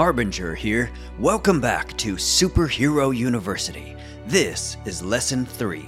[0.00, 0.90] Harbinger here.
[1.18, 3.94] Welcome back to Superhero University.
[4.26, 5.84] This is Lesson 3.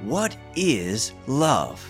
[0.00, 1.86] What is love?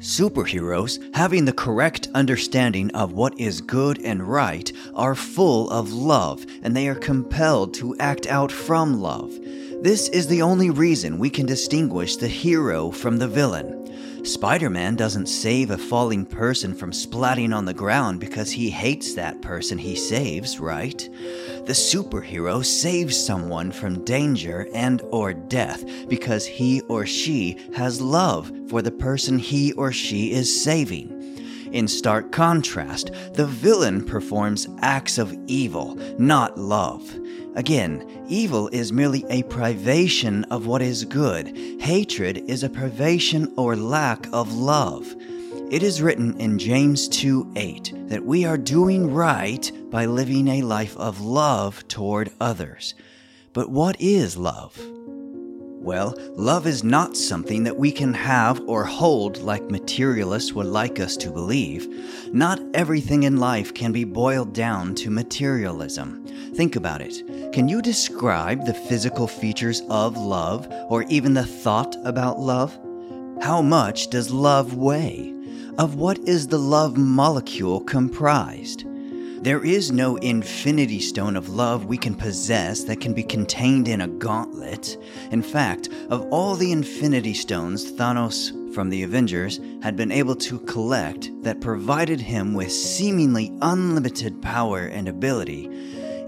[0.00, 6.44] Superheroes, having the correct understanding of what is good and right, are full of love
[6.64, 9.32] and they are compelled to act out from love.
[9.82, 14.24] This is the only reason we can distinguish the hero from the villain.
[14.24, 19.14] Spider Man doesn't save a falling person from splatting on the ground because he hates
[19.14, 21.10] that person he saves, right?
[21.66, 28.52] The superhero saves someone from danger and or death because he or she has love
[28.68, 31.18] for the person he or she is saving.
[31.72, 37.02] In stark contrast, the villain performs acts of evil, not love.
[37.54, 41.54] Again, evil is merely a privation of what is good.
[41.80, 45.14] Hatred is a privation or lack of love.
[45.70, 50.62] It is written in James 2 8 that we are doing right by living a
[50.62, 52.94] life of love toward others.
[53.52, 54.78] But what is love?
[55.82, 61.00] Well, love is not something that we can have or hold like materialists would like
[61.00, 61.88] us to believe.
[62.32, 66.24] Not everything in life can be boiled down to materialism.
[66.54, 67.52] Think about it.
[67.52, 72.78] Can you describe the physical features of love or even the thought about love?
[73.42, 75.34] How much does love weigh?
[75.78, 78.84] Of what is the love molecule comprised?
[79.42, 84.00] There is no infinity stone of love we can possess that can be contained in
[84.00, 84.96] a gauntlet.
[85.32, 90.60] In fact, of all the infinity stones Thanos from the Avengers had been able to
[90.60, 95.68] collect that provided him with seemingly unlimited power and ability,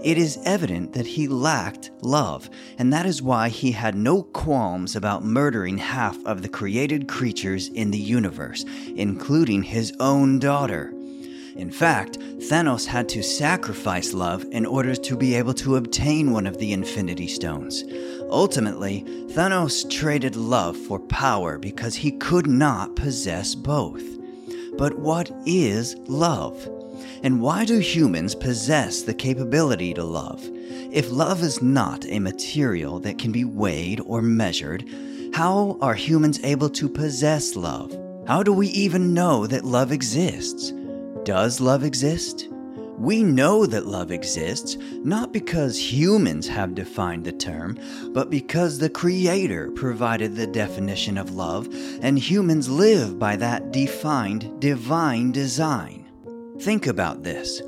[0.03, 4.93] it is evident that he lacked love, and that is why he had no qualms
[4.93, 8.65] about murdering half of the created creatures in the universe,
[8.97, 10.93] including his own daughter.
[11.55, 16.45] In fact, Thanos had to sacrifice love in order to be able to obtain one
[16.45, 17.85] of the Infinity Stones.
[18.29, 24.03] Ultimately, Thanos traded love for power because he could not possess both.
[24.77, 26.67] But what is love?
[27.23, 30.43] And why do humans possess the capability to love?
[30.91, 34.85] If love is not a material that can be weighed or measured,
[35.33, 37.97] how are humans able to possess love?
[38.27, 40.73] How do we even know that love exists?
[41.25, 42.49] Does love exist?
[42.99, 47.79] We know that love exists not because humans have defined the term,
[48.13, 51.67] but because the Creator provided the definition of love,
[52.01, 56.05] and humans live by that defined divine design.
[56.59, 57.59] Think about this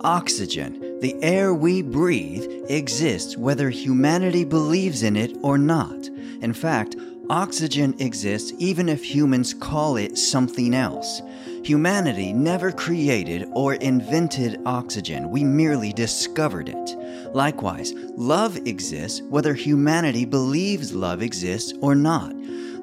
[0.00, 6.08] oxygen, the air we breathe, exists whether humanity believes in it or not.
[6.42, 6.96] In fact,
[7.30, 11.22] oxygen exists even if humans call it something else.
[11.64, 17.34] Humanity never created or invented oxygen, we merely discovered it.
[17.34, 22.34] Likewise, love exists whether humanity believes love exists or not.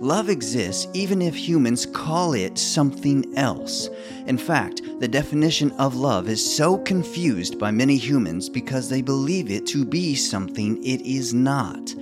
[0.01, 3.87] Love exists even if humans call it something else.
[4.25, 9.51] In fact, the definition of love is so confused by many humans because they believe
[9.51, 11.93] it to be something it is not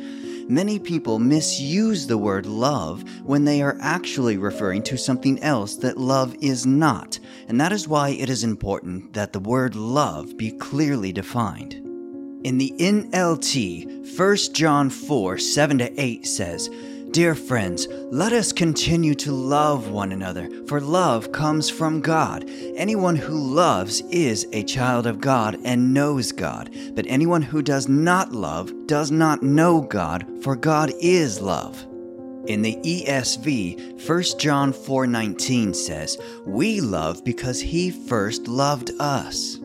[0.49, 5.97] many people misuse the word love when they are actually referring to something else that
[5.97, 10.51] love is not, and that is why it is important that the word love be
[10.51, 11.75] clearly defined.
[12.43, 16.69] In the NLT, 1 John 4 7 8 says,
[17.11, 22.47] Dear friends, let us continue to love one another, for love comes from God.
[22.75, 27.89] Anyone who loves is a child of God and knows God, but anyone who does
[27.89, 31.83] not love does not know God, for God is love.
[32.45, 36.15] In the ESV, 1 John 4:19 says,
[36.45, 39.59] "We love because he first loved us."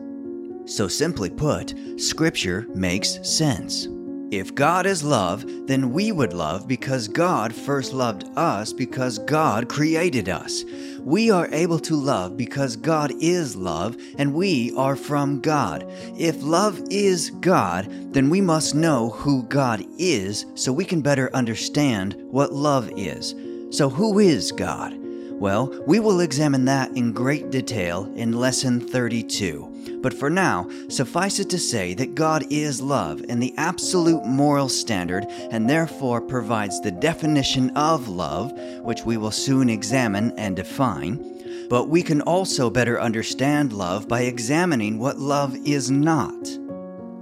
[0.65, 3.87] So simply put, scripture makes sense.
[4.35, 9.69] If God is love, then we would love because God first loved us because God
[9.69, 10.65] created us.
[10.99, 15.85] We are able to love because God is love and we are from God.
[16.17, 21.33] If love is God, then we must know who God is so we can better
[21.33, 23.35] understand what love is.
[23.69, 24.97] So, who is God?
[25.39, 29.74] Well, we will examine that in great detail in Lesson 32.
[30.01, 34.69] But for now, suffice it to say that God is love and the absolute moral
[34.69, 38.51] standard, and therefore provides the definition of love,
[38.81, 41.67] which we will soon examine and define.
[41.69, 46.64] But we can also better understand love by examining what love is not.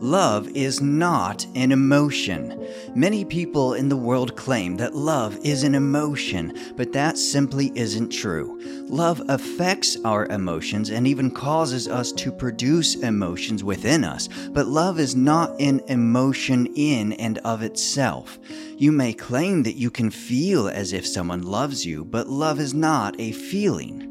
[0.04, 2.62] Love is not an emotion.
[2.94, 8.10] Many people in the world claim that love is an emotion, but that simply isn't
[8.10, 8.60] true.
[8.90, 15.00] Love affects our emotions and even causes us to produce emotions within us, but love
[15.00, 18.40] is not an emotion in and of itself.
[18.76, 22.74] You may claim that you can feel as if someone loves you, but love is
[22.74, 24.10] not a feeling.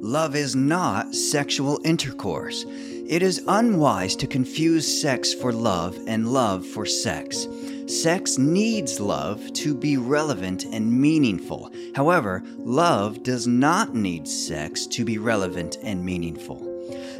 [0.00, 2.64] Love is not sexual intercourse.
[3.08, 7.46] It is unwise to confuse sex for love and love for sex.
[7.86, 11.70] Sex needs love to be relevant and meaningful.
[11.94, 16.66] However, love does not need sex to be relevant and meaningful.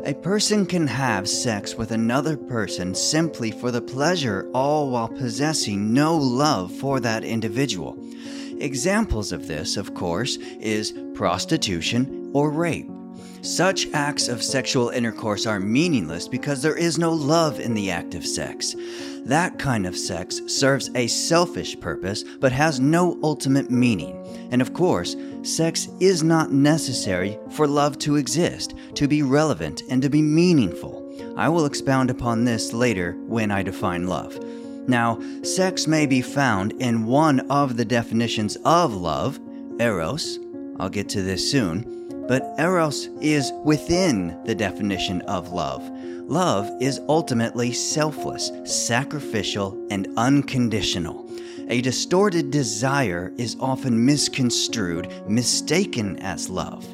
[0.04, 5.94] A person can have sex with another person simply for the pleasure, all while possessing
[5.94, 7.96] no love for that individual.
[8.58, 12.90] Examples of this, of course, is prostitution or rape.
[13.46, 18.16] Such acts of sexual intercourse are meaningless because there is no love in the act
[18.16, 18.74] of sex.
[19.24, 24.16] That kind of sex serves a selfish purpose but has no ultimate meaning.
[24.50, 25.14] And of course,
[25.44, 31.04] sex is not necessary for love to exist, to be relevant, and to be meaningful.
[31.36, 34.36] I will expound upon this later when I define love.
[34.88, 39.38] Now, sex may be found in one of the definitions of love,
[39.78, 40.40] eros.
[40.80, 41.96] I'll get to this soon
[42.28, 45.82] but Eros is within the definition of love.
[46.28, 51.30] Love is ultimately selfless, sacrificial, and unconditional.
[51.68, 56.84] A distorted desire is often misconstrued, mistaken as love.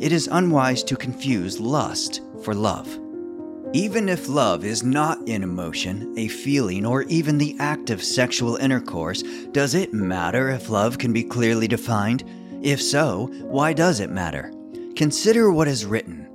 [0.00, 2.98] It is unwise to confuse lust for love.
[3.74, 8.56] Even if love is not an emotion, a feeling, or even the act of sexual
[8.56, 9.22] intercourse,
[9.52, 12.24] does it matter if love can be clearly defined?
[12.62, 14.52] If so, why does it matter?
[14.96, 16.28] Consider what is written.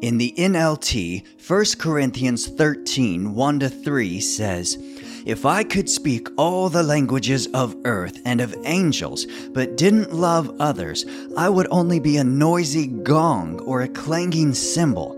[0.00, 4.76] In the NLT, 1 Corinthians 13 1 3 says,
[5.24, 10.54] If I could speak all the languages of earth and of angels, but didn't love
[10.60, 15.16] others, I would only be a noisy gong or a clanging cymbal.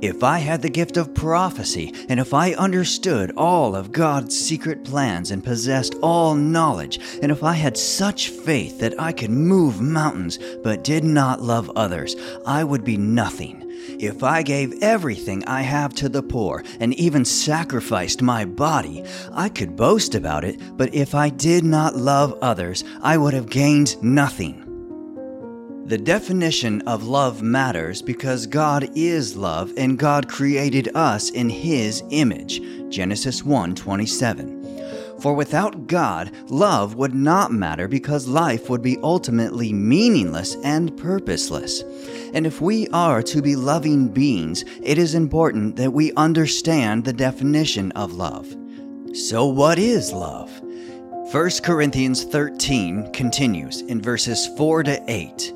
[0.00, 4.84] If I had the gift of prophecy, and if I understood all of God's secret
[4.84, 9.80] plans and possessed all knowledge, and if I had such faith that I could move
[9.80, 12.14] mountains but did not love others,
[12.46, 13.67] I would be nothing.
[13.98, 19.48] If I gave everything I have to the poor and even sacrificed my body, I
[19.48, 24.00] could boast about it, but if I did not love others, I would have gained
[24.02, 24.64] nothing.
[25.86, 32.02] The definition of love matters because God is love and God created us in his
[32.10, 32.60] image.
[32.90, 34.58] Genesis 1:27.
[35.20, 41.82] For without God, love would not matter because life would be ultimately meaningless and purposeless.
[42.32, 47.12] And if we are to be loving beings, it is important that we understand the
[47.12, 48.54] definition of love.
[49.12, 50.50] So, what is love?
[51.32, 55.52] 1 Corinthians 13 continues in verses 4 to 8.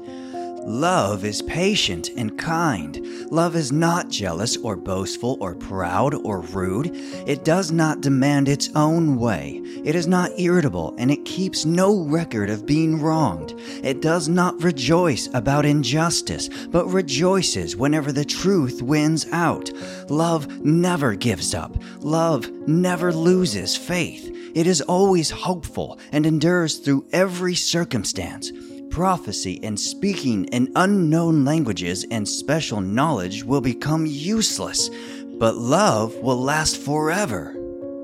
[0.65, 3.05] Love is patient and kind.
[3.33, 6.91] Love is not jealous or boastful or proud or rude.
[7.27, 9.61] It does not demand its own way.
[9.85, 13.55] It is not irritable and it keeps no record of being wronged.
[13.83, 19.69] It does not rejoice about injustice, but rejoices whenever the truth wins out.
[20.09, 21.77] Love never gives up.
[21.99, 24.29] Love never loses faith.
[24.55, 28.53] It is always hopeful and endures through every circumstance
[28.93, 34.91] prophecy and speaking in unknown languages and special knowledge will become useless,
[35.39, 37.57] but love will last forever.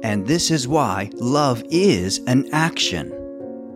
[0.02, 3.12] And this is why love is an action.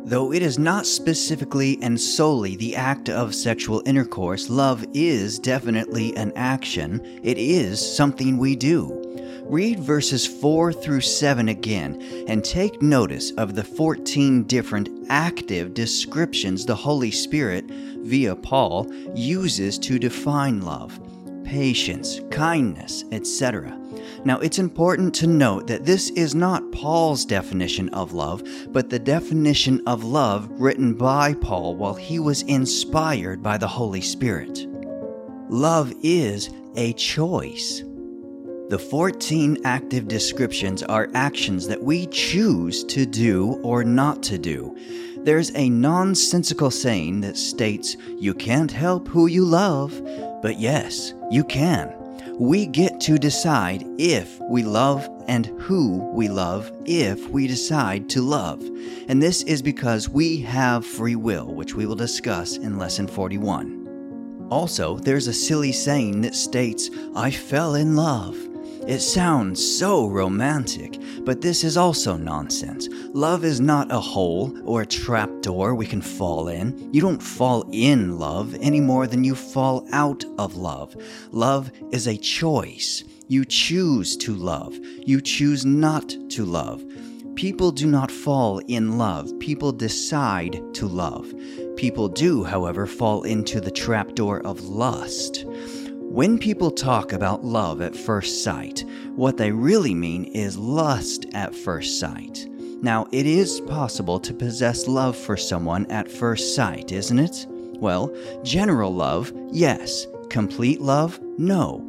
[0.07, 6.17] Though it is not specifically and solely the act of sexual intercourse, love is definitely
[6.17, 7.21] an action.
[7.23, 9.12] It is something we do.
[9.53, 16.65] Read verses 4 through 7 again and take notice of the 14 different active descriptions
[16.65, 17.67] the Holy Spirit,
[17.99, 20.99] via Paul, uses to define love
[21.45, 23.79] patience, kindness, etc.
[24.25, 28.99] Now, it's important to note that this is not Paul's definition of love, but the
[28.99, 34.67] definition of love written by Paul while he was inspired by the Holy Spirit.
[35.51, 37.83] Love is a choice.
[38.73, 44.75] The 14 active descriptions are actions that we choose to do or not to do.
[45.19, 50.01] There's a nonsensical saying that states, You can't help who you love.
[50.41, 51.93] But yes, you can.
[52.39, 58.23] We get to decide if we love and who we love if we decide to
[58.23, 58.63] love.
[59.07, 64.49] And this is because we have free will, which we will discuss in Lesson 41.
[64.51, 68.49] Also, there's a silly saying that states, I fell in love.
[68.87, 72.89] It sounds so romantic, but this is also nonsense.
[73.13, 76.93] Love is not a hole or a trap door we can fall in.
[76.93, 80.97] You don't fall in love any more than you fall out of love.
[81.31, 83.05] Love is a choice.
[83.29, 86.83] You choose to love, you choose not to love.
[87.37, 91.33] People do not fall in love, people decide to love.
[91.77, 95.47] People do, however, fall into the trapdoor of lust.
[96.13, 98.85] When people talk about love at first sight,
[99.17, 102.47] what they really mean is lust at first sight.
[102.83, 107.47] Now, it is possible to possess love for someone at first sight, isn't it?
[107.49, 110.07] Well, general love, yes.
[110.29, 111.83] Complete love, no.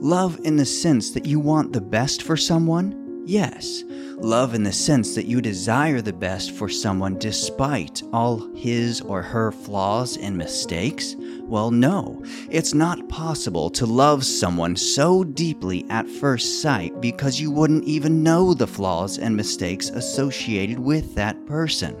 [0.00, 3.82] Love in the sense that you want the best for someone, yes.
[4.18, 9.20] Love in the sense that you desire the best for someone despite all his or
[9.20, 11.16] her flaws and mistakes?
[11.46, 12.22] Well, no.
[12.50, 18.22] It's not possible to love someone so deeply at first sight because you wouldn't even
[18.22, 21.96] know the flaws and mistakes associated with that person.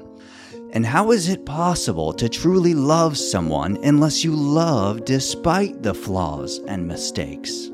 [0.72, 6.60] And how is it possible to truly love someone unless you love despite the flaws
[6.66, 7.70] and mistakes?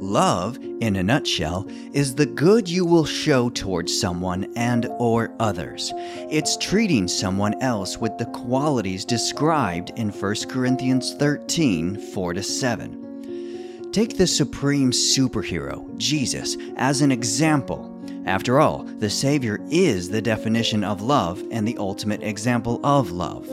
[0.00, 5.92] Love, in a nutshell, is the good you will show towards someone and or others.
[6.30, 13.90] It's treating someone else with the qualities described in 1 Corinthians 13, 4 7.
[13.92, 17.94] Take the supreme superhero, Jesus, as an example.
[18.24, 23.46] After all, the Savior is the definition of love and the ultimate example of love.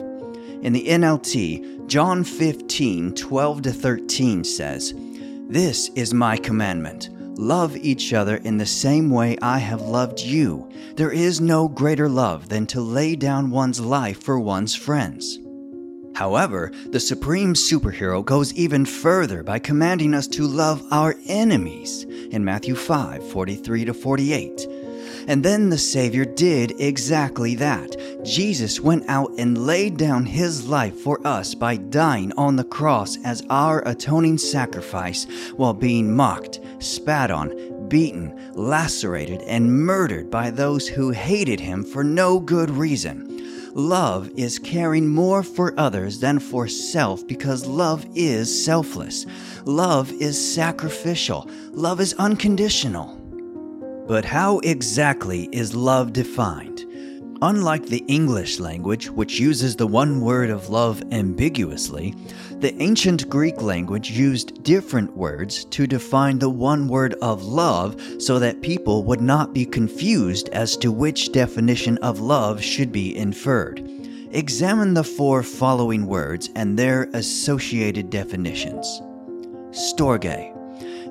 [0.61, 4.93] In the NLT, John 15, 12 13 says,
[5.49, 10.67] this is my commandment love each other in the same way I have loved you.
[10.95, 15.39] There is no greater love than to lay down one's life for one's friends.
[16.15, 22.43] However, the supreme superhero goes even further by commanding us to love our enemies in
[22.43, 24.67] Matthew 5 43 48.
[25.27, 28.23] And then the Savior did exactly that.
[28.23, 33.17] Jesus went out and laid down his life for us by dying on the cross
[33.25, 35.25] as our atoning sacrifice
[35.57, 42.03] while being mocked, spat on, beaten, lacerated, and murdered by those who hated him for
[42.03, 43.27] no good reason.
[43.73, 49.25] Love is caring more for others than for self because love is selfless.
[49.65, 51.47] Love is sacrificial.
[51.73, 53.26] Love is unconditional.
[54.07, 56.85] But how exactly is love defined?
[57.41, 62.15] Unlike the English language, which uses the one word of love ambiguously,
[62.59, 68.39] the ancient Greek language used different words to define the one word of love so
[68.39, 73.87] that people would not be confused as to which definition of love should be inferred.
[74.31, 79.01] Examine the four following words and their associated definitions.
[79.71, 80.56] Storge,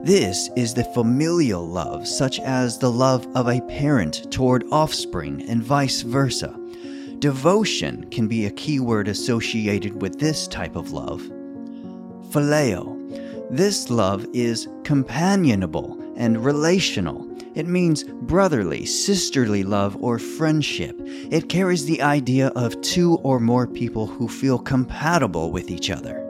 [0.03, 5.63] this is the familial love, such as the love of a parent toward offspring and
[5.63, 6.59] vice versa.
[7.19, 11.23] Devotion can be a key word associated with this type of love.
[12.31, 12.95] Phileo.
[13.51, 17.27] This love is companionable and relational.
[17.55, 20.95] It means brotherly, sisterly love, or friendship.
[21.01, 26.23] It carries the idea of two or more people who feel compatible with each other.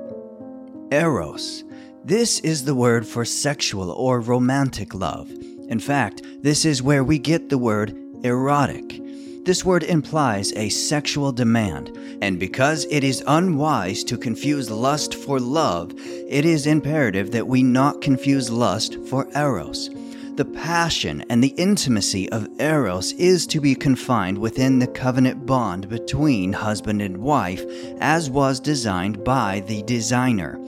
[0.92, 1.64] Eros.
[2.06, 5.28] This is the word for sexual or romantic love.
[5.68, 9.02] In fact, this is where we get the word erotic.
[9.44, 11.90] This word implies a sexual demand,
[12.22, 17.64] and because it is unwise to confuse lust for love, it is imperative that we
[17.64, 19.90] not confuse lust for eros.
[20.36, 25.88] The passion and the intimacy of Eros is to be confined within the covenant bond
[25.88, 27.64] between husband and wife,
[28.00, 30.60] as was designed by the designer.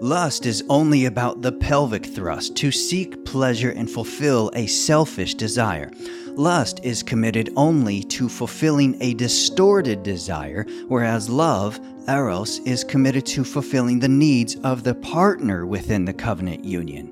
[0.00, 5.90] Lust is only about the pelvic thrust to seek pleasure and fulfill a selfish desire.
[6.34, 13.42] Lust is committed only to fulfilling a distorted desire, whereas love, eros, is committed to
[13.42, 17.10] fulfilling the needs of the partner within the covenant union.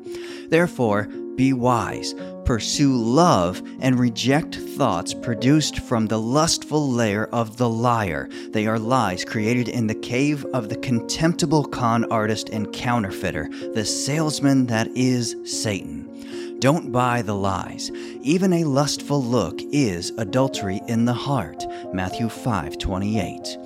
[0.51, 2.15] Therefore, be wise,
[2.45, 8.29] pursue love, and reject thoughts produced from the lustful lair of the liar.
[8.51, 13.85] They are lies created in the cave of the contemptible con artist and counterfeiter, the
[13.85, 16.59] salesman that is Satan.
[16.61, 17.91] Don't buy the lies.
[18.23, 21.65] Even a lustful look is adultery in the heart.
[21.93, 23.59] Matthew 5:28.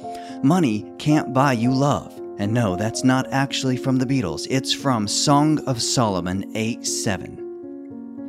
[0.42, 2.12] Money can't buy you love.
[2.38, 4.46] And no, that's not actually from the Beatles.
[4.48, 7.47] It's from Song of Solomon 8 7.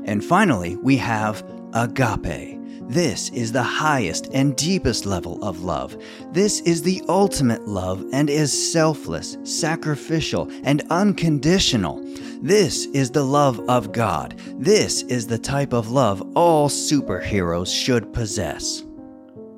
[0.09, 2.57] And finally, we have agape.
[2.89, 5.95] This is the highest and deepest level of love.
[6.31, 12.01] This is the ultimate love and is selfless, sacrificial, and unconditional.
[12.41, 14.35] This is the love of God.
[14.55, 18.83] This is the type of love all superheroes should possess.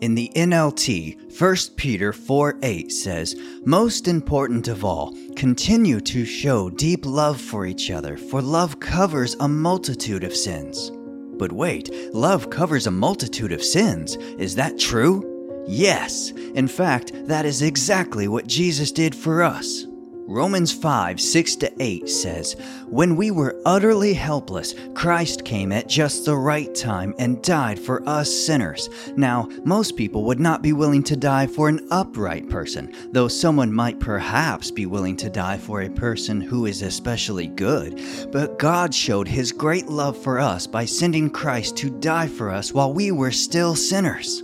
[0.01, 6.71] In the NLT, 1 Peter 4 8 says, Most important of all, continue to show
[6.71, 10.91] deep love for each other, for love covers a multitude of sins.
[11.37, 14.15] But wait, love covers a multitude of sins.
[14.39, 15.63] Is that true?
[15.67, 16.31] Yes.
[16.31, 19.85] In fact, that is exactly what Jesus did for us.
[20.27, 22.55] Romans 5 6 to 8 says,
[22.87, 28.07] When we were utterly helpless, Christ came at just the right time and died for
[28.07, 28.89] us sinners.
[29.17, 33.73] Now, most people would not be willing to die for an upright person, though someone
[33.73, 38.01] might perhaps be willing to die for a person who is especially good.
[38.31, 42.73] But God showed His great love for us by sending Christ to die for us
[42.73, 44.43] while we were still sinners.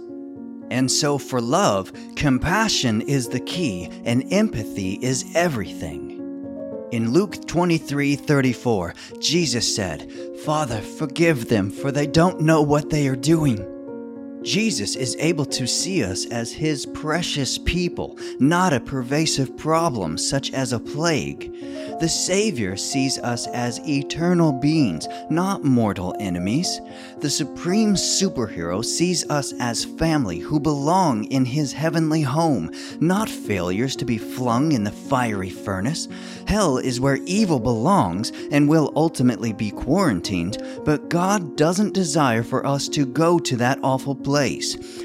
[0.69, 6.07] And so, for love, compassion is the key and empathy is everything.
[6.91, 10.11] In Luke 23 34, Jesus said,
[10.45, 13.76] Father, forgive them, for they don't know what they are doing.
[14.47, 20.53] Jesus is able to see us as His precious people, not a pervasive problem such
[20.53, 21.51] as a plague.
[21.99, 26.79] The Savior sees us as eternal beings, not mortal enemies.
[27.19, 33.97] The supreme superhero sees us as family who belong in His heavenly home, not failures
[33.97, 36.07] to be flung in the fiery furnace.
[36.47, 42.65] Hell is where evil belongs and will ultimately be quarantined, but God doesn't desire for
[42.65, 44.36] us to go to that awful place.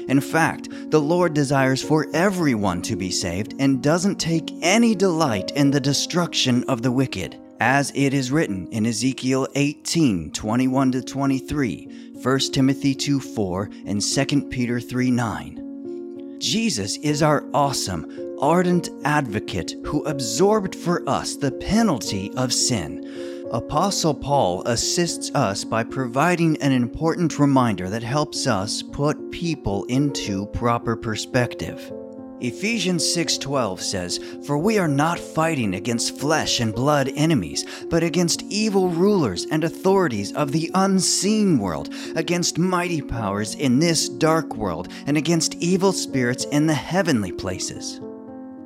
[0.07, 5.51] In fact, the Lord desires for everyone to be saved and doesn't take any delight
[5.51, 7.39] in the destruction of the wicked.
[7.59, 14.01] As it is written in Ezekiel 18 21 to 23, 1 Timothy 2 4, and
[14.01, 16.39] 2 Peter 3 9.
[16.39, 24.15] Jesus is our awesome, ardent advocate who absorbed for us the penalty of sin Apostle
[24.15, 30.95] Paul assists us by providing an important reminder that helps us put people into proper
[30.95, 31.93] perspective.
[32.41, 38.41] Ephesians 6:12 says, "For we are not fighting against flesh and blood enemies, but against
[38.49, 44.87] evil rulers and authorities of the unseen world, against mighty powers in this dark world,
[45.05, 48.01] and against evil spirits in the heavenly places."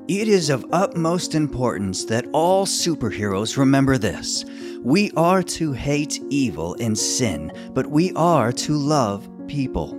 [0.08, 4.46] It is of utmost importance that all superheroes remember this.
[4.82, 9.92] We are to hate evil and sin, but we are to love people.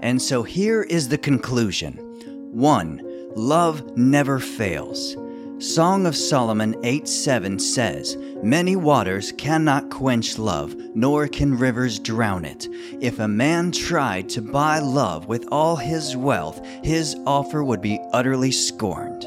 [0.00, 1.98] And so here is the conclusion
[2.52, 3.32] 1.
[3.36, 5.18] Love never fails.
[5.60, 12.46] Song of Solomon 8 7 says, Many waters cannot quench love, nor can rivers drown
[12.46, 12.66] it.
[13.02, 18.00] If a man tried to buy love with all his wealth, his offer would be
[18.14, 19.26] utterly scorned.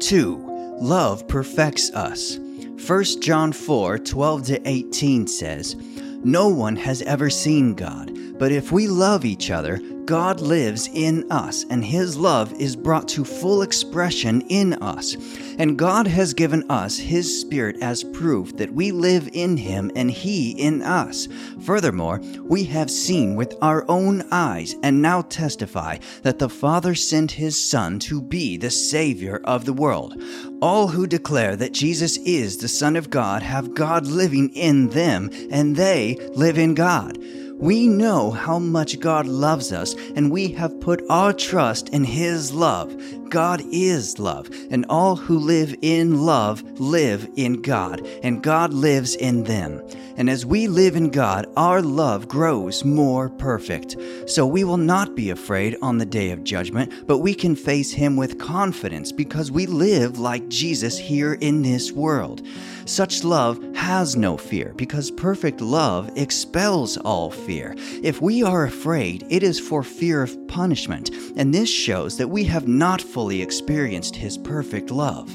[0.00, 0.76] 2.
[0.80, 2.38] Love perfects us.
[2.86, 5.76] 1 John 4 12 to 18 says,
[6.24, 11.30] No one has ever seen God, but if we love each other, God lives in
[11.30, 15.16] us, and His love is brought to full expression in us.
[15.58, 20.10] And God has given us His Spirit as proof that we live in Him and
[20.10, 21.28] He in us.
[21.60, 27.30] Furthermore, we have seen with our own eyes and now testify that the Father sent
[27.32, 30.20] His Son to be the Savior of the world.
[30.60, 35.30] All who declare that Jesus is the Son of God have God living in them,
[35.50, 37.18] and they live in God.
[37.62, 42.52] We know how much God loves us, and we have put our trust in His
[42.52, 42.92] love.
[43.32, 49.14] God is love, and all who live in love live in God, and God lives
[49.14, 49.82] in them.
[50.18, 53.96] And as we live in God, our love grows more perfect.
[54.26, 57.90] So we will not be afraid on the day of judgment, but we can face
[57.90, 62.42] Him with confidence because we live like Jesus here in this world.
[62.84, 67.74] Such love has no fear, because perfect love expels all fear.
[68.02, 72.44] If we are afraid, it is for fear of punishment, and this shows that we
[72.44, 75.30] have not fully experienced His perfect love.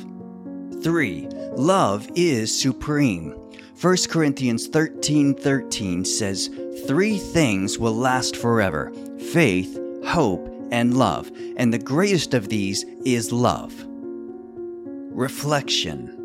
[0.83, 1.27] 3.
[1.55, 3.31] Love is supreme.
[3.79, 6.49] 1 Corinthians 13 13 says,
[6.87, 8.91] Three things will last forever
[9.31, 13.73] faith, hope, and love, and the greatest of these is love.
[15.11, 16.16] Reflection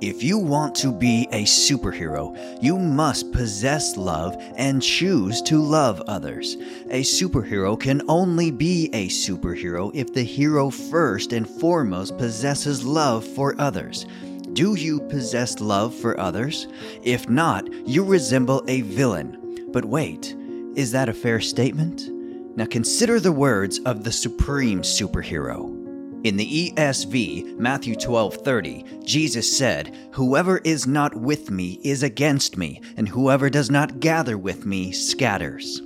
[0.00, 6.00] if you want to be a superhero, you must possess love and choose to love
[6.06, 6.54] others.
[6.90, 13.24] A superhero can only be a superhero if the hero first and foremost possesses love
[13.24, 14.06] for others.
[14.52, 16.68] Do you possess love for others?
[17.02, 19.66] If not, you resemble a villain.
[19.72, 20.34] But wait,
[20.78, 22.08] Is that a fair statement?
[22.56, 25.77] Now consider the words of the supreme superhero.
[26.24, 32.80] In the ESV, Matthew 12:30, Jesus said, "Whoever is not with me is against me,
[32.96, 35.80] and whoever does not gather with me scatters."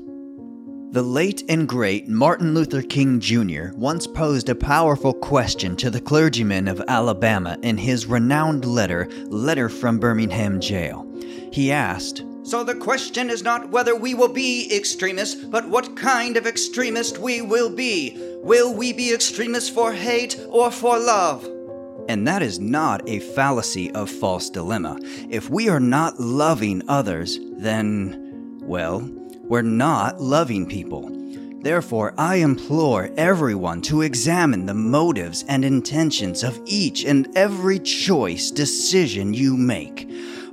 [0.92, 3.75] The late and great Martin Luther King Jr.
[3.77, 9.68] once posed a powerful question to the clergymen of Alabama in his renowned letter, Letter
[9.68, 11.07] from Birmingham Jail.
[11.51, 16.37] He asked, So the question is not whether we will be extremists, but what kind
[16.38, 18.32] of extremist we will be.
[18.43, 21.49] Will we be extremists for hate or for love?
[22.09, 24.99] And that is not a fallacy of false dilemma.
[25.31, 29.09] If we are not loving others, then, well,
[29.45, 31.09] we're not loving people.
[31.61, 38.51] Therefore, I implore everyone to examine the motives and intentions of each and every choice
[38.51, 40.11] decision you make.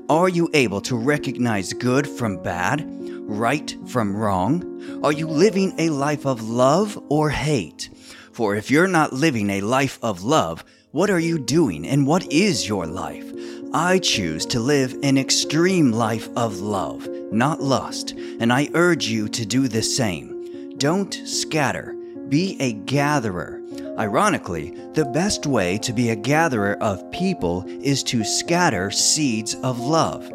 [0.09, 2.85] Are you able to recognize good from bad,
[3.27, 4.68] right from wrong?
[5.03, 7.89] Are you living a life of love or hate?
[8.33, 12.31] For if you're not living a life of love, what are you doing and what
[12.31, 13.25] is your life?
[13.73, 19.29] I choose to live an extreme life of love, not lust, and I urge you
[19.29, 20.75] to do the same.
[20.77, 21.95] Don't scatter,
[22.29, 23.61] be a gatherer.
[23.97, 29.79] Ironically, the best way to be a gatherer of people is to scatter seeds of
[29.79, 30.31] love.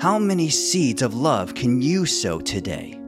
[0.00, 2.98] How many seeds of love can you sow today?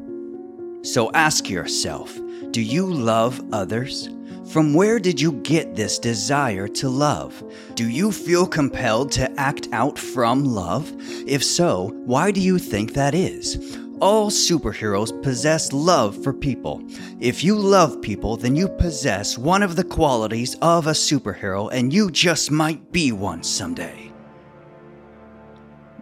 [0.83, 2.19] So ask yourself
[2.53, 4.09] do you love others?
[4.47, 7.45] From where did you get this desire to love?
[7.75, 10.93] Do you feel compelled to act out from love?
[11.29, 13.79] If so, why do you think that is?
[14.01, 16.83] All superheroes possess love for people.
[17.21, 21.93] If you love people, then you possess one of the qualities of a superhero, and
[21.93, 24.11] you just might be one someday.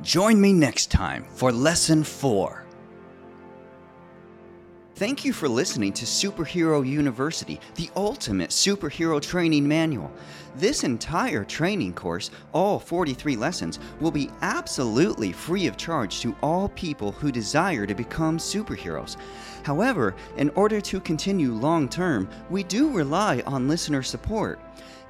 [0.00, 2.67] Join me next time for Lesson 4.
[4.98, 10.10] Thank you for listening to Superhero University, the ultimate superhero training manual.
[10.58, 16.70] This entire training course, all 43 lessons, will be absolutely free of charge to all
[16.70, 19.16] people who desire to become superheroes.
[19.62, 24.58] However, in order to continue long term, we do rely on listener support.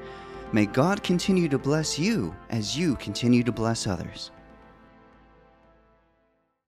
[0.53, 4.31] May God continue to bless you as you continue to bless others.